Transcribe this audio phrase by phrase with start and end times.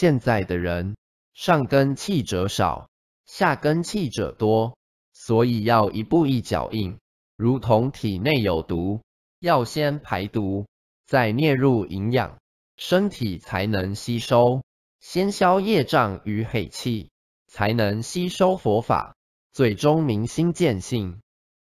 [0.00, 0.94] 现在的人，
[1.34, 2.88] 上根气者少，
[3.26, 4.78] 下根气者多，
[5.12, 7.00] 所以要一步一脚印，
[7.36, 9.02] 如同体内有毒，
[9.40, 10.68] 要先排毒，
[11.04, 12.38] 再啮入营养，
[12.76, 14.62] 身体才能吸收，
[15.00, 17.10] 先消业障与黑气，
[17.48, 19.16] 才能吸收佛法，
[19.50, 21.18] 最终明心见性。